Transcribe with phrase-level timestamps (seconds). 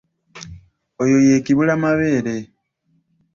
[1.01, 2.35] Oyo ye kibulamabeere.